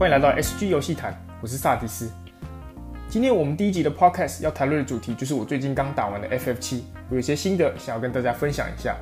[0.00, 2.10] 欢迎来到 SG 游戏谈，我是萨迪斯。
[3.10, 6.80] 今天我们第一集的 Podcast 要谈论的主题就是我最近刚打完的 FF7，
[7.10, 8.96] 我有些心得想要跟大家分享一下。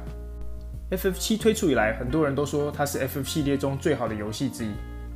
[0.90, 4.70] FF7 推出以来，很多人都说它是 FF 系列中最好的游戏之一，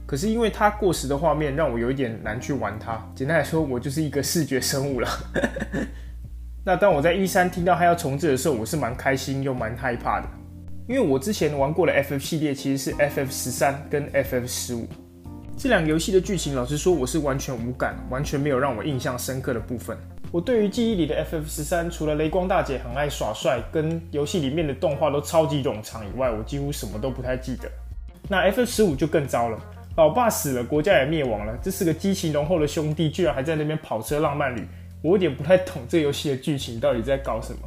[0.07, 3.05] 可是因为它过时的画面让我有一点难去玩它。
[3.13, 5.09] 简单来说，我就是一个视觉生物了。
[6.65, 10.29] 那当我在 E3 听到它要重置的时候，我是蛮开心又蛮害怕的，
[10.89, 14.87] 因为我之前玩过的 FF 系列其实是 FF13 跟 FF15。
[15.63, 19.97] 这两个游戏的剧情，老实说，我是完全无感，完全没有让我印象深刻的部分。
[20.33, 27.71] 我对于记忆里的 FF 十三，除了雷光大姐很爱耍帅，跟游戏里面的动画都超级冗长以外，我几乎什么都不太记得。
[28.29, 29.59] 那 FF 十五就更糟了，
[29.97, 34.67] 老爸死了，国家也灭亡了，这四个激情浓厚的兄弟居然还在那边跑车浪漫旅，
[35.01, 37.61] 我有点不太懂这游戏的剧情到底在搞什么。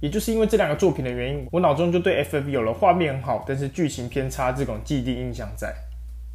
[0.00, 5.72] 也就是因为这两个作品的原因，我脑中就对 FF 有了画面很好，但是剧情偏差这种既定印象在。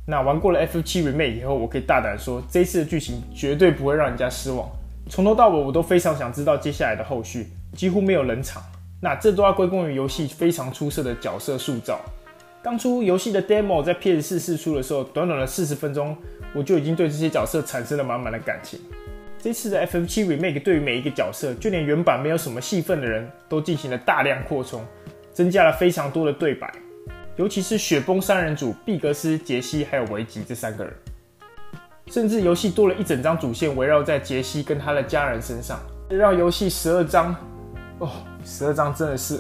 [0.06, 4.70] 那玩过了 FF7 Remake 以后，我可以大胆说，这次的剧情绝对不会让人家失望。
[5.10, 8.62] 从头到尾，我都非常想知道接下来的后续，几乎没有冷场。
[9.02, 12.00] 那这都要归功于游戏非常出色的角色塑造。
[12.64, 16.16] 当初游戏的 Demo 在 PS4 试出的时候，短短的四十分钟，
[16.54, 18.80] 我就已经对这些角色产生了满满的感情。
[19.40, 24.86] 这次的 FF7 Remake 对于每一个角色，就连原版没有什么戏份的人都进行了大量扩充，
[25.34, 26.72] 增加了非常多的对白。
[27.38, 30.94] 尤其是雪崩三人组，毕格斯、杰西还有维吉这三个人，
[32.08, 37.36] 甚至游戏多了一整张主线围绕在杰西跟他的家人身上，让游戏十二章，
[38.00, 38.10] 哦，
[38.46, 39.40] 十二章真的是，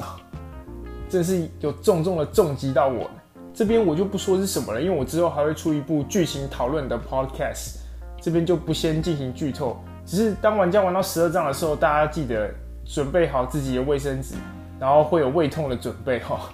[1.09, 3.09] 真是有重重的重击到我。
[3.53, 7.79] 这边我就不说是什么了，因为我之后还会出一部剧情讨论的 podcast，
[8.21, 9.83] 这边就不先进行剧透。
[10.05, 12.49] 只是当玩家玩到十二章的时候，大家记得
[12.85, 14.35] 准备好自己的卫生纸，
[14.79, 16.49] 然后会有胃痛的准备哈。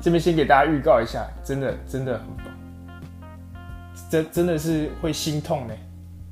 [0.00, 2.46] 这边先给大家预告一下，真的真的很棒，
[4.10, 5.74] 真真的是会心痛呢。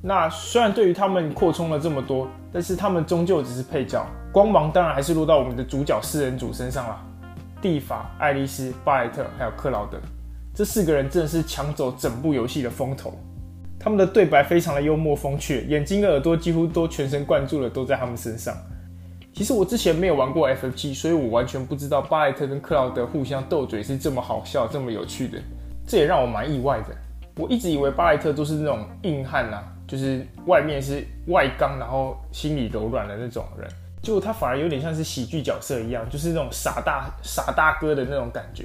[0.02, 7.04] 那虽然对于他们扩充了这么多，但是他们终究只是配角，光芒当然还是落到我们的主角四人组身上了。
[7.60, 9.98] 蒂法、爱丽丝、巴莱特还有克劳德，
[10.54, 13.12] 这四个人真的是抢走整部游戏的风头。
[13.81, 18.56] 他们的对白非常的幽默风趣，眼睛跟耳朵几乎都全神贯注的都在他们身上。
[19.38, 25.38] 其实我之前没有玩过 FFG，所以我完全不知道巴莱特跟克劳德互相斗嘴是这么好笑、这么有趣的。
[25.87, 26.87] 这也让我蛮意外的。
[27.37, 33.71] 我一直以为巴莱特都是那种硬汉啊，就是外面是外刚，然后心里柔软的那种人。
[34.03, 38.65] 结果他反而有点像是喜剧角色一样，就是那种傻大傻大哥的那种感觉。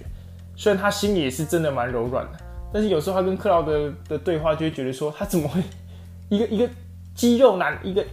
[0.55, 2.39] 虽然他心里也是真的蛮柔软的，
[2.73, 5.61] 但是有时候他跟克劳德的对话就会觉得说，他怎么会
[6.29, 6.67] 一个一个
[7.13, 8.03] 肌肉男一个。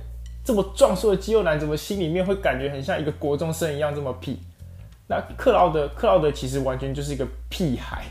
[0.50, 4.37] 这么壮硕的肌肉男，怎么心里面会感觉很像一个国中生一样这么屁？
[5.06, 8.03] 那克劳德，克劳德其实完全就是一个屁孩。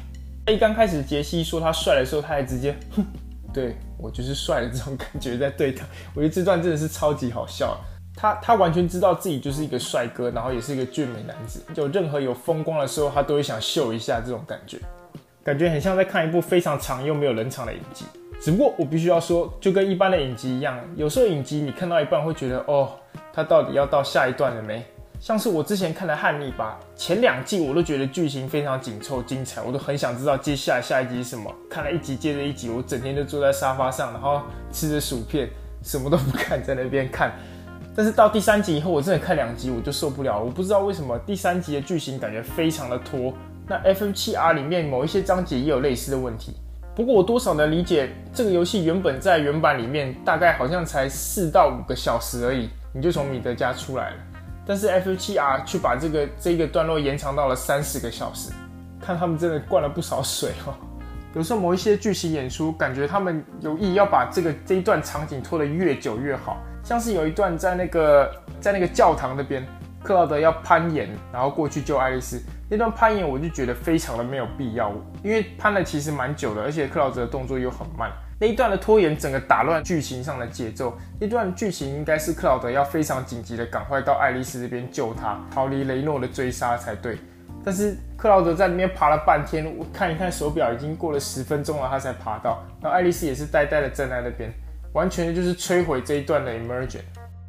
[0.47, 3.05] 一刚开始杰西说他帅的时候，他还直接哼，
[3.53, 5.85] 对我就是帅的这种感觉在对他。
[6.15, 7.77] 我觉得这段真的是超级好笑。
[8.15, 11.61] 他他完全知道自己就是一个帅哥，然后也是一个俊美男子。
[11.75, 14.79] 有任何有风光的时候，他都会想秀一下这种感觉，
[15.43, 18.05] 感觉很像在看一部非常长又没有冷场的影集。
[18.39, 22.91] 只不过我必须要说，就跟一般的影集一样，有时候影集你看到一半会觉得，哦，
[23.33, 24.83] 它到底要到下一段了没？
[25.19, 31.53] 像是我之前看的《汉尼拔》，前两季我都觉得剧情非常紧凑精彩，我都很想知道接下来下一集是什么。
[31.69, 34.41] 看了一集接着一集，我整天就坐在沙发上，然后
[34.71, 35.49] 吃着薯片，
[35.83, 37.33] 什么都不看，在那边看。
[37.93, 43.33] 但是到第三集以后，我真的看两集我就受不了，我不知道为什么第三集的剧情感觉非常的拖。
[43.67, 46.53] 那 FF7R 里面某一些章节也有类似的问题。
[46.95, 54.15] 不过我多少能理解，这个游戏原本在原版里面大概好像才四到五个小时而已，你就从米德家出来了。
[54.65, 58.51] 但是 FF7R 却把这个这个段落延长到了三十个小时，
[59.01, 60.73] 看他们真的灌了不少水哦。
[61.35, 69.65] 有时候某一些剧情演出，感觉他们有意要把这个这一段场景拖得越久越好，像是有一段在那个在那个教堂那边，
[70.03, 72.41] 克劳德要攀岩，然后过去救爱丽丝。
[72.69, 74.91] 那段攀岩我就觉得非常的没有必要，
[75.23, 80.95] 因为攀了其实蛮久的，而且克劳德的动作又很慢，那一段的拖延整个打乱剧情上的节奏。
[81.19, 87.17] 那段剧情应该是克劳德要非常紧急的赶快到爱丽丝这边救她，逃离雷诺的追杀才对。
[87.65, 92.63] 但是克劳德在里面爬了半天，我看一看手表，已经过了十分钟了，他才爬到。
[92.81, 94.49] 然后爱丽丝也是呆呆的站在那边，
[94.93, 97.01] 完全就是摧毁这一段的 Emergent。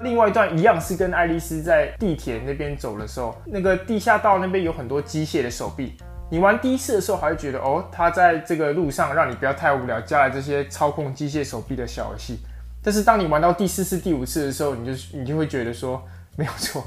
[0.03, 5.93] 另外一段一样是跟爱丽丝在地铁那边走的时候，那个地下道那边有很多机械的手臂。
[6.31, 12.39] 你玩第一次的时候还会觉得哦，他在这个路上让你不要太无聊，加了这些操控机械手臂的小游戏。
[12.83, 16.03] 但是当你玩到第四次、第五次的时候，你就你就会觉得说
[16.35, 16.83] 没有错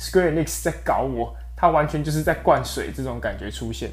[0.00, 3.90] ，Square Enix 在搞我，他完全就是在灌水这种感觉出现。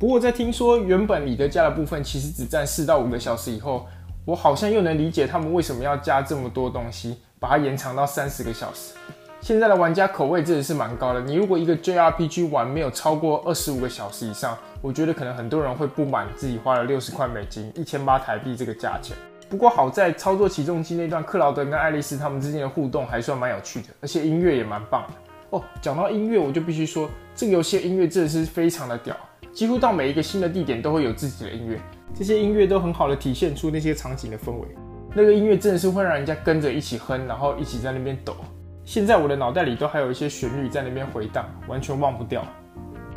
[0.00, 3.86] 不过在听说原本里德加的部分其实只占四到五个小时以后，
[4.24, 8.94] 我好像又能理解他们为什么要加这么多东西，把它延长到三十个小时。
[9.40, 11.20] 现在的玩家口味真的是蛮高的。
[11.22, 19.16] 你如果一个 JRPG 玩没有超过二十五个小时以上，我觉得可能很多人会不满自己花了六十块美金，一千八台币这个价钱。
[19.48, 25.14] 不过好在操作起重机那段，克劳德跟爱丽丝他们之间的互动还算蛮有趣的，而且音乐也蛮棒的。
[25.56, 29.16] 哦，讲到音乐，我就必须说这个游戏的音乐真的是非常的屌，
[29.52, 31.80] 几乎到每一个新的地点都会有自己的音乐，
[32.14, 34.68] 这些音乐都很好的体现出那些场景的氛围。
[35.12, 38.36] 那个音乐真的是会让人家跟着一起哼，然后一起在那边抖。
[38.84, 42.44] 现在我的脑袋里都还有一些旋律在那边回荡，完全忘不掉。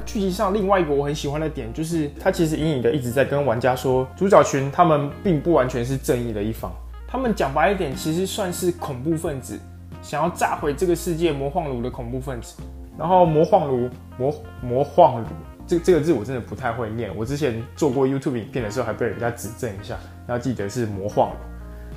[0.06, 6.72] 剧情上另外一个我很喜欢的点，就是他其实隐隐的一直在跟玩家说，主角群他们并不完全是正义的一方，
[7.08, 9.58] 他们讲白一点，其实算是恐怖分子，
[10.02, 12.62] 想要炸毁这个世界魔幻炉的恐怖分子。
[12.98, 15.28] 然后魔幻炉魔魔幻炉
[15.66, 19.98] 这这个字我真的不太会念，我之前做过 YouTube 影片的时候还被人家指正一下，
[20.28, 21.36] 要记得是魔幻炉。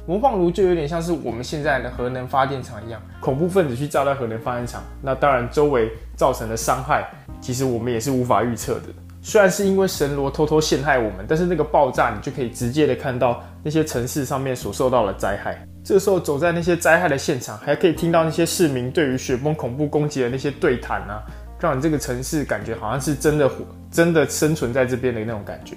[0.06, 7.04] 魔幻炉就有点像是我们现在的核能发电厂一样，恐怖分子去炸掉核能发电厂，那当然周围造成的伤害，
[7.40, 8.82] 其实我们也是无法预测的。
[9.20, 15.66] 虽然是因为神罗偷偷陷害我们，但是那个爆炸你就可以直接的看到那些城市上面所受到的灾害。
[15.82, 21.20] 这时候走在那些灾害的现场，还可以听到那些市民对于雪崩恐怖攻击的那些对谈啊，
[21.58, 23.56] 让你这个城市感觉好像是真的活，
[23.90, 25.76] 真的生存在这边的那种感觉。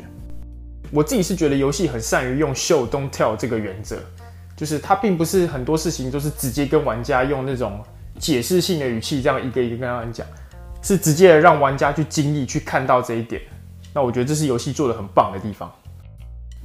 [0.91, 3.97] 我自己是觉得游戏很善于用 show don't tell 这个原则。
[4.55, 7.81] 就是它并不是很多事情都是直接跟玩家用那种
[8.19, 10.27] 解释性的语气这样一个一个跟他们讲，
[10.81, 13.41] 是直接让玩家去经历去看到这一点。
[13.93, 15.71] 那我觉得这是游戏做的很棒的地方。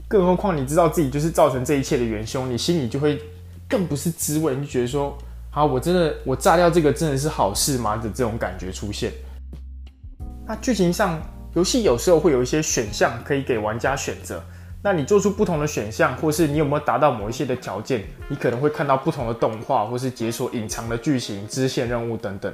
[0.08, 3.20] 更何况你知道自己就是造成这一切的元凶，你心里就会
[3.68, 5.16] 更不是滋味，你就觉得说
[5.52, 7.96] 啊，我真的我炸掉这个真的是好事吗？
[7.96, 9.12] 的这种感觉出现。
[10.46, 11.22] 那剧情上，
[11.54, 14.42] 游戏有时候会有一些选项可以给玩家选择。
[14.82, 22.52] 那你做出不同的选项，或是你有没有达到某一些的条件，你可能会看到不同的动画，或是解锁隐藏的剧情、支线任务等等。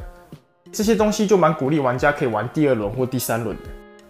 [0.71, 3.63] 这些东西就蛮鼓励玩家可以玩第二轮或第三轮的。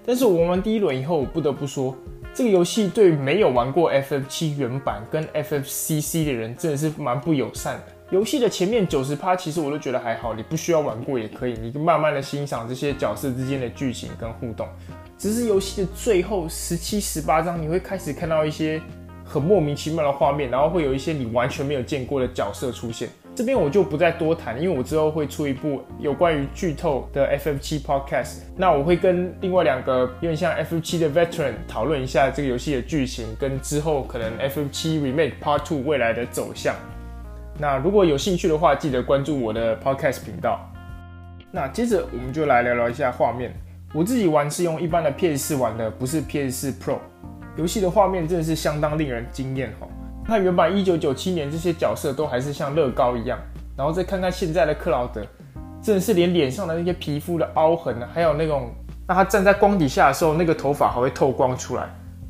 [0.05, 1.97] 但是我玩完第一轮以后，我不得不说，
[2.35, 7.85] 这个游戏对没有玩过 FF7 原版跟 FFCC 的人，真的是蛮不友善的。
[8.11, 14.67] 游戏的前面九十趴，其实我都觉得还好，你不需要玩过也可以，你慢慢的欣赏这些角色之间的剧情跟互动。
[15.17, 18.83] 只是游戏的最后十七、十八章，你会开始看到一些
[19.25, 23.09] 很莫名其妙的画面，然后会有一些你完全没有见过的角色出现。
[23.33, 28.39] 这边我就不再多谈，因为我之后会出一部有关于剧透的 FF7 Podcast。
[28.57, 36.75] 那我会跟另外两个有点像 FF7 的 Veteran 讨论一下这个游戏的剧情，跟之后可能 FF7 Remake Part Two 未来的走向。
[37.61, 40.59] 那如果有兴趣的话，记得关注我的 Podcast 频道。
[41.53, 43.53] 那接着我们就来聊聊一下画面。
[43.93, 46.97] 我自己玩是用一般的 PS4 玩的，不是 PS4 Pro。
[47.57, 49.87] 游戏的画面真的是相当令人惊艳哈。
[50.27, 53.39] 那原版1997年这些角色都还是像乐高一样，
[53.77, 55.21] 然后再看看现在的克劳德，
[55.83, 58.71] 真的是连脸上的那些皮肤的凹痕，还有那种，
[59.07, 61.87] 那他站在光底下的时候，那个头发还会透光出来，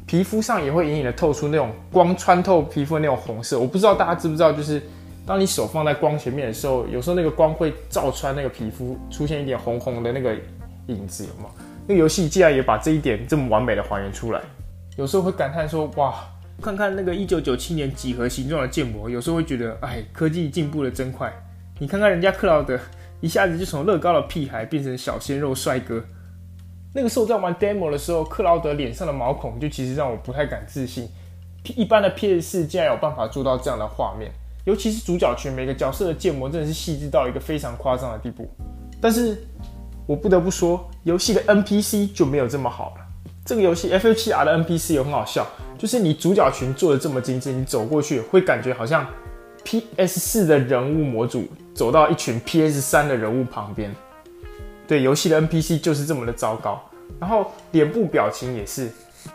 [0.06, 3.60] 皮肤上也会隐隐的透出那种光穿透皮肤的那种红色。
[3.60, 4.82] 我不知道大家知不知道，就是
[5.30, 10.34] 当你手放在光前面的时候，有时候那个光会照穿那个皮肤，出现一点红红的那个。
[10.88, 11.50] 影子有吗？
[11.86, 14.40] 那个游戏竟然也把这一点这么完美的还原出来，
[14.96, 16.16] 有时候会感叹说：哇，
[16.60, 21.32] 看看那个一九九七年几何形状的建模，有时候会觉得，哎，科技进步的真快。
[21.78, 22.76] 你看看人家克劳德，
[23.20, 26.02] 一下子就从乐高的屁孩变成小鲜肉帅哥。
[26.92, 31.08] 那个时候在玩 demo 的时候，克劳德脸上的毛孔就其实让我不太敢自信，
[31.76, 34.32] 一般的 PS 竟然有办法做到这样的画面，
[34.64, 38.48] 尤其是主角群每个角色的建模真的是细致到一个非常夸张的地步，
[39.00, 39.36] 但是。
[40.06, 43.06] 我不得不说，游戏的 NPC 就没有这么好了。
[43.44, 45.46] 这个游戏 FF7R 的 NPC 有很好笑，
[45.78, 49.06] 就是你主角群做的这么精致，你走过去会感觉好像
[49.64, 53.94] PS4 的人物模组走到一群 PS3 的人物旁边。
[54.88, 56.82] 对，游戏的 NPC 就是这么的糟糕。
[57.20, 58.90] 然后脸部表情也是，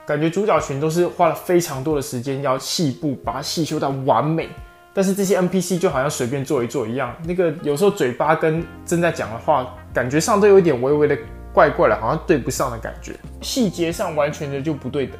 [0.05, 4.49] 感觉主角群都是花了非常多的时间要细部把它细修到完美。
[4.95, 11.17] 但是这些 NPC 就好像随便做一做一样，那个有时候嘴巴跟正在讲的话，感觉上都有一点微微的
[11.53, 15.19] 怪怪的，好像对不上的感觉，细节上完全的就不对等。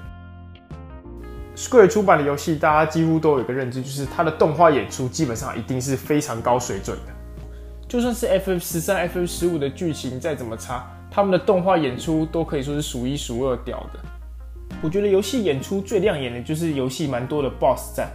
[1.58, 7.14] Square 出版的游戏，大家几乎都有一个认知，就是它的动画演出基本上一定是非常高水准的。
[7.86, 14.00] 就算是 FF 十三、FF 十五的剧情再怎么差，他们的动画演出都可以说是数一数二屌的。
[14.82, 18.10] 我觉得游戏演出最亮眼的就是游戏蛮多的 BOSS 战。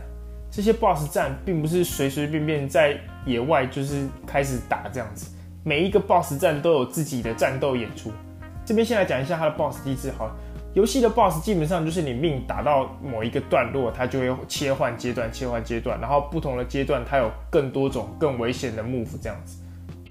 [0.51, 5.31] 这些 BOSS 战并不是随随便便在野外就是开始打这样子，
[5.63, 8.11] 每一个 BOSS 战都有自己的战斗演出。
[8.65, 10.37] 这边先来讲一下它的 BOSS 机制好了
[10.75, 19.63] 游戏的 BOSS 基本上就是你命打到某一个段落，它就会切换阶段，切换阶段，然后不同的阶段它有更多种更危险的 move 这样子。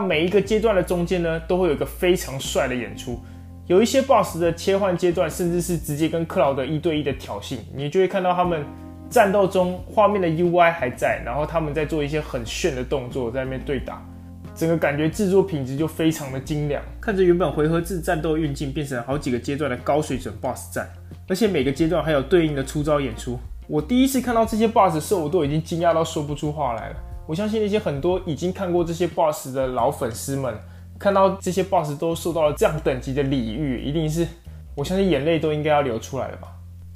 [0.06, 3.20] 每一个阶段的中间呢，都会有一个非常帅的演出。
[3.68, 8.66] 有一些 BOSS 的切换阶段，甚至是直接跟克劳德一对一的挑衅，你就会看到他们
[9.10, 14.06] 战斗中画面的 UI 还在，然后他们在做一些很炫的动作，在那边对打，
[14.54, 16.82] 整个感觉制作品质就非常的精良。
[17.02, 20.88] 看着原本回合制战斗运镜变成好几个阶段的高水准 BOSS 战，
[21.28, 23.40] 而且每个阶段还有对应的出招演出。
[23.68, 26.96] 我第一次看到这些 BOSS 的时候，我都已经惊讶到说不出话来了。
[27.28, 30.54] 我相信那些很多已经看过这些 BOSS 的老粉丝们。
[31.00, 34.28] 看到这些 BOSS 都受到了这样等级的礼遇，一定是
[34.76, 36.50] 我相信眼泪都应该要流出来了吧。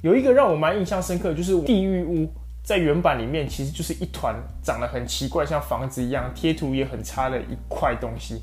[0.04, 2.28] 有一个让我蛮印象深刻，就是地狱屋
[2.62, 8.42] 在原版里面其实就是一团长得很奇怪，像房子一样，贴图也很差的一块东西，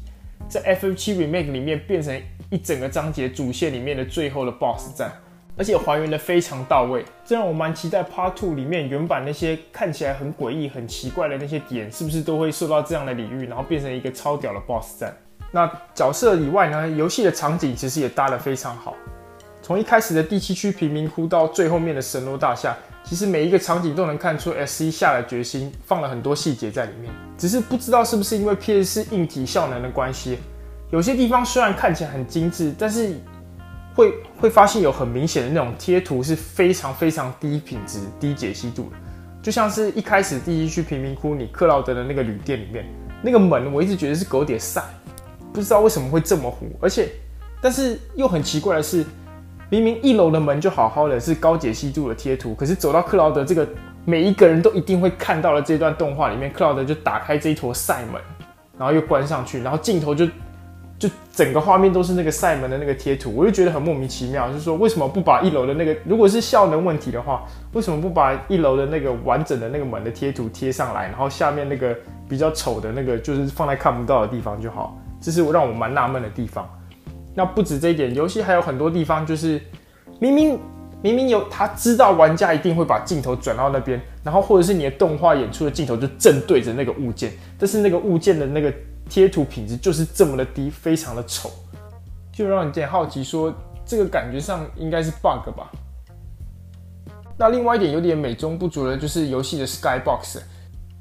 [0.49, 5.11] 在 FF7 Remake 里面变成一整个章节主线里面的最后的 BOSS 战，
[5.55, 15.15] 而且还原的非常到位，这让我蛮期待 Part Two 里面原版那些看起来很诡异、很奇怪的那些点，是不是都会受到这样的礼遇，然后变成一个超屌的 BOSS 战。
[15.51, 18.95] 那角色以外呢，游戏的场景其实也搭得非常好。
[19.71, 22.75] 从一开始的第七区贫民窟到最后面的神罗大厦，
[23.05, 27.09] 其实每一个场景都能看出 SE 下了决心，放了很多细节在里面。
[27.37, 30.39] 只是不知道是不是因为 PS 硬体效能的关系，
[30.91, 33.15] 有些地方虽然看起来很精致，但是
[33.95, 38.97] 会会发现有很明显的那种贴图是非常非常低品质、低解析度的。
[39.41, 42.85] 就像是一开始第七区贫民窟，你克劳德的那个旅店里面
[43.23, 44.83] 那个门，我一直觉得是狗点赛。
[45.53, 47.07] 不知道为什么会这么糊，而且，
[47.61, 49.05] 但是又很奇怪的是，
[49.71, 53.65] 明明一楼的门就好好的，是高解析度的贴图，可是走到克劳德这个
[54.03, 58.21] 每一个人都一定会看到的这段动画里面，克劳德就打开这一坨赛门，
[58.77, 60.27] 然后又关上去，然后镜头就
[60.99, 71.95] 就整个画面都是那个赛门的那个贴图，我就觉得很莫名其妙，就是说为什么不把一楼的那个，如果是效能问题的话，为什么不把一楼的那个完整的那个门的贴图贴上来，然后下面那个
[72.27, 74.97] 比较丑的那个就是放在看不到的地方就好。
[75.21, 76.69] 这是我让我蛮纳闷的地方。
[77.33, 79.61] 那不止这一点，游戏还有很多地方，就是
[80.19, 80.59] 明明
[81.01, 88.73] 明明有他知道玩家一定会把镜头转到那边，然后或者是你的动画演出的镜头就正对着那个物件，但是那个物件的那个
[89.09, 91.49] 贴图品质就是这么的低，非常的丑，
[92.31, 93.53] 就让你有点好奇说，
[93.85, 95.71] 这个感觉上应该是 bug 吧？
[97.37, 100.39] 那另外一点有点美中不足的，就是游戏的 Skybox。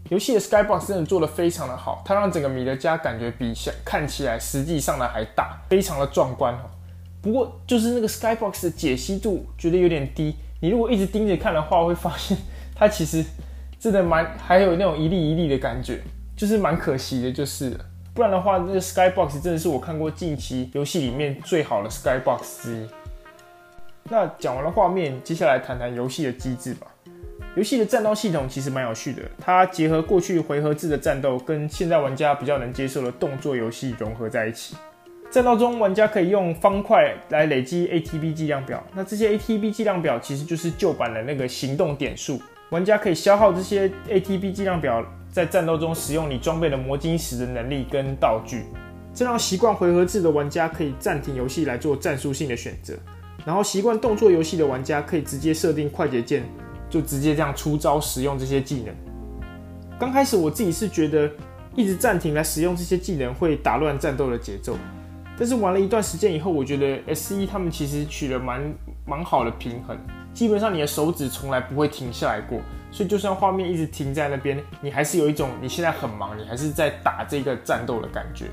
[0.09, 6.71] 游戏的 Skybox 真的做得非常的好，它让整个米德加感觉比想看起来实际上的还大，非常的壮观哦。
[7.23, 12.37] 不过就是那个 Skybox 的解析度觉得有点低，你如果一直盯着看的话，会发现
[12.75, 13.25] 它其实
[13.79, 16.01] 真的蛮还有那种一粒一粒的感觉，
[16.37, 17.79] 就是蛮可惜的，就是。
[18.13, 22.89] 不然的话，这个 Skybox 真的是我看过近期游戏里面最好的 Skybox 之一。
[24.11, 26.89] 那讲完了画面，接下来谈谈游戏的机制吧。
[27.57, 34.77] 游戏的战斗系统其实蛮有趣的，它结合过去回合制的战斗，跟现在玩家比较能接受的动作游戏融合在一起。
[35.33, 42.41] 战斗中，玩家可以用方块来累积 ATB 计量表，那这些 ATB 计量表其实就是旧版的那个行动点数。
[42.71, 48.65] 玩家可以消耗这些 ATB 计量表，在战斗中使用你装备的魔晶石的能力跟道具，
[49.13, 52.95] 这让习惯回合制的玩家可以暂停游戏来做战术性的选择，
[53.45, 56.45] 然后习惯动作游戏的玩家可以直接设定快捷键。
[56.91, 58.95] 就直接这样出招使用这些技能。
[59.99, 61.31] 刚开始我自己是觉得
[61.77, 64.77] 一直暂停来使用这些技能会打乱战斗的节奏，
[65.39, 68.61] 但是玩了一段时间以后，我觉得 SE 他们其实取了蛮
[69.07, 69.97] 蛮好的平衡。
[70.33, 78.47] 基本上你的手指从来不会停下来过，所以就算画面一直停在那边，你还是有一种你现在很忙，你还是在打这个战斗的感觉。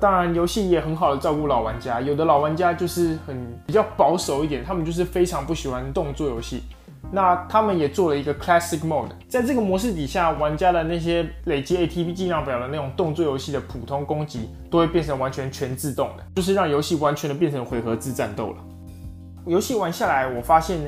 [0.00, 6.62] 当然，游戏也很好的照顾老玩家，有的老玩家就是很比较保守一点，他们就是非常不喜欢动作游戏。
[7.10, 18.56] 那他们也做了一个 Classic Mode，在这个模式底下，玩家的那些累积 ATP 计量表的那种动作游戏的普通攻击，都会变成完全全自动的，就是让游戏完全的变成回合制战斗了。
[19.46, 20.78] 游戏玩下来，我发现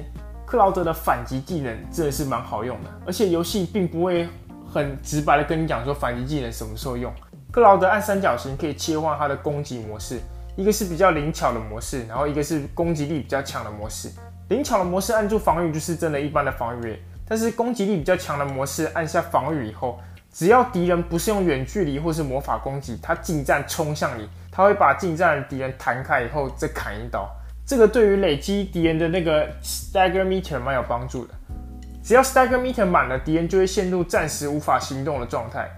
[0.45, 4.29] 克劳德的反击技能真的是蛮好用的，而且游戏并不会
[4.71, 7.11] 很直白的跟你讲说反击技能什么时候用。
[7.51, 10.21] 克劳德按三角形可以切换他的攻击模式，
[10.55, 14.11] 一个是比较灵巧的模式，然后一个是攻击力比较强的模式。
[14.51, 20.01] 灵巧的模式按住防御就是真的一般的防御，但是攻击力比较强的模式按下防御以后，
[20.33, 27.31] 只要敌人不是用远距离或是魔法攻击，他近战冲向你，他会把近战的敌人弹开以后再砍一刀。
[27.65, 31.35] 这个对于累积敌人的那个 stagger meter 蛮有帮助的。
[32.03, 35.71] 只要 stagger meter 满了，敌人就会陷入暂时无法行动的状态。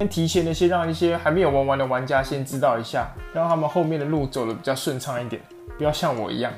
[0.00, 5.40] 先提前的先让一些还没有玩完的玩家先知道一下，让他们后面的路走得比较顺畅一点，
[5.76, 6.52] 不要像我一样。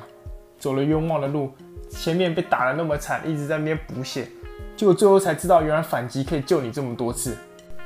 [0.61, 1.51] 走了冤枉的路，
[1.89, 4.29] 前面被打得那么惨，一直在那边补血，
[4.77, 7.37] 结果最后才知道，原来反击可以救你这么多次。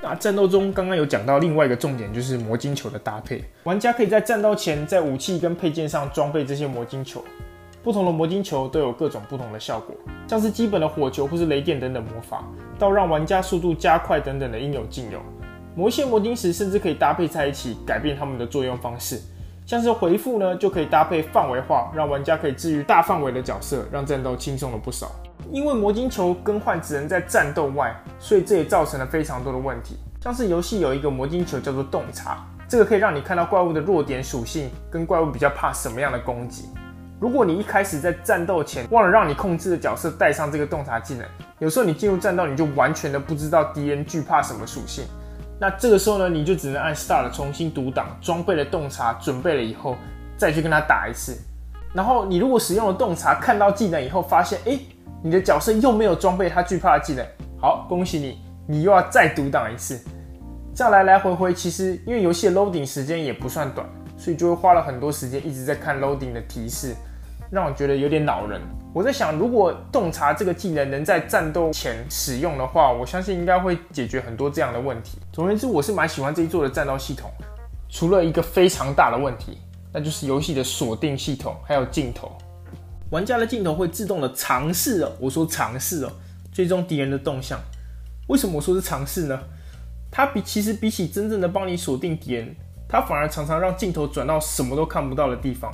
[0.02, 3.42] 那战斗中刚刚有讲到另外一个重点，就是魔晶球的搭配。
[3.62, 7.24] 玩家可以在战斗前在武器跟配件上装备这些魔晶球，
[7.82, 9.94] 不同的魔晶球都有各种不同的效果，
[10.28, 12.44] 像是基本的火球或是雷电等等魔法，
[12.78, 15.20] 到让玩家速度加快等等的应有尽有。
[15.74, 19.20] 某些魔晶石甚至可以搭配在一起，改变它们的作用方式。
[19.66, 25.10] 像是回复呢，就可以搭配范围化，让玩家可以治愈大范围的角色，让战斗轻松了不少。
[25.50, 29.96] 因为魔晶球更换只能在战斗外，所以这也造成了非常多的问题。
[30.20, 36.68] 像是游戏有一个魔晶球叫做洞察，这个可以让你看到怪物的弱点属性，跟怪物比较怕什么样的攻击。
[37.18, 41.26] 如果你一开始在战斗前忘了让你控制的角色带上这个洞察技能，
[41.58, 45.06] 有时候你进入战斗你就完全的不知道敌人惧怕什么属性。
[45.60, 49.96] 那这个时候呢，你就只能按 Start 重新读档，装备了洞察，准备了以后
[50.36, 51.36] 再去跟他打一次。
[51.92, 54.78] 然后你如果使用了洞察，看到技能以后发现，哎。
[55.26, 57.26] 你的角色又没有装备他惧怕的技能，
[57.58, 59.98] 好，恭喜你，你又要再读档一次，
[60.74, 66.94] 这样来来回回，其实因为游戏的 loading 时间也不算短，所以就会花了很多时间一直在看 loading 的提示，
[67.50, 68.60] 让我觉得有点恼人。
[68.94, 75.18] 我在想，如果洞察这个技能能在战斗前使用的话，我相信应该会解决很多这样的问题。
[75.32, 77.28] 总而言之，我是蛮喜欢这一座的战斗系统，
[77.90, 79.58] 除了一个非常大的问题，
[79.92, 82.30] 那就是游戏的锁定系统还有镜头。
[83.10, 86.12] 玩家的镜头会自动的尝试哦，我说尝试哦，
[86.52, 87.58] 追踪敌人的动向。
[88.28, 89.36] 为什么我说是尝试呢？
[90.08, 92.54] 它比其实比起真正的帮你锁定敌人，
[92.88, 95.68] 它反而常常让镜头转到什么都看不到的地方。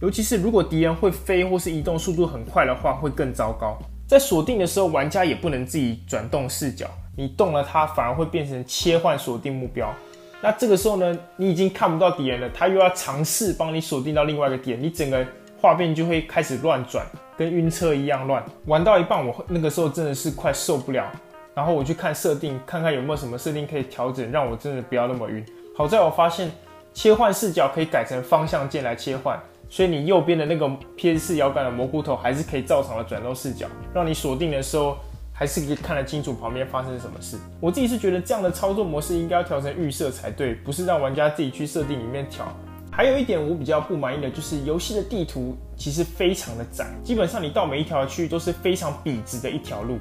[0.00, 3.78] 尤其是如果敌人会飞或是移动速度很快的话，会更糟糕。
[4.06, 9.92] 在锁定的时候，玩家也不能自己转动视角，你动了它，反而会变成切换锁定目标。
[10.40, 15.26] 那这个时候呢，你已经看不到敌人了，他又要尝试帮你锁定到另外一个点，你整个。
[15.60, 17.04] 画面就会开始乱转，
[17.36, 18.40] 跟晕车一样乱。
[18.66, 21.04] 玩到一半，我那个时候真的是快受不了，
[21.52, 25.44] 然后我去看设定，看看有没有什么设定可以调整，让我真的不要那么晕。
[25.76, 26.48] 好在我发现
[26.94, 29.36] 切换视角可以改成方向键来切换，
[29.70, 34.96] 所以你右边的那个 PS4 摇杆的蘑菇头还是可以照常的转动视角，让你锁定的时候
[35.32, 37.36] 还是可以看得清楚旁边发生什么事。
[37.60, 42.46] 我自己是觉得这样的操作模式应该要调成预设才对，不是让玩家自己去设定里面调。
[42.90, 49.98] 还有一点我比较不满意的就是游戏的地图其实非常的窄，基本上你到每一条区域都是非常笔直的一条路，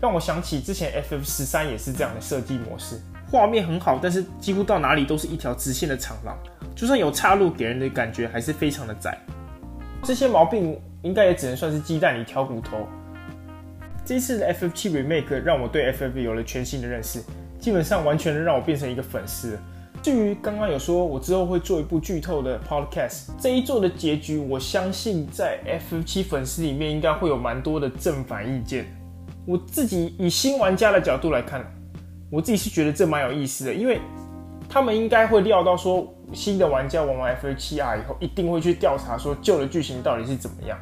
[0.00, 3.00] 让我想起之前 FF 十三也是这样的设计模式。
[3.30, 6.36] 画面很好，但是几乎到哪里都是一条直线的长廊，
[6.74, 9.18] 就算有岔路，给人的感觉还是非常的窄。
[10.02, 12.86] 这些毛病应该也只能算是鸡蛋里挑骨头。
[14.04, 17.20] 这一次的 FF 七 Remake 让我对 FF 有了全新的认识，
[17.58, 19.58] 基本上完全的让我变成一个粉丝。
[20.00, 25.58] 至于刚刚有说，我之后会做一部剧透的 podcast，这一作的结局，我相信在
[25.90, 28.86] FF7 粉丝里面应该会有蛮多的正反意见。
[29.44, 31.64] 我自己以新玩家的角度来看，
[32.30, 34.00] 我自己是觉得这蛮有意思的，因为
[34.68, 40.78] 他们应该会料到说，新的玩家玩完 FF7R 以后，一定会去调查说旧的剧情到底是怎么样。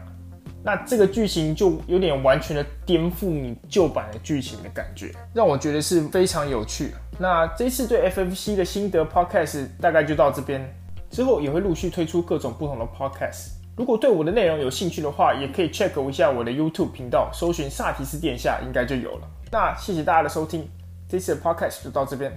[0.62, 6.94] 那这个剧情就有点完全的颠覆你旧版的剧情的感觉，让我觉得是非常有趣。
[7.18, 10.66] 那这次对 F F C 的心得 podcast 大概就到这边，
[11.10, 13.50] 之后也会陆续推出各种不同的 podcast。
[13.76, 19.28] 如果对我的内容有兴趣的话，也可以 check 一下我的 YouTube 频道，搜寻萨提斯殿下应该就有了。
[19.52, 20.66] 那谢谢大家的收听，
[21.08, 22.32] 这次的 podcast 就到这边，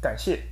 [0.00, 0.42] 感谢。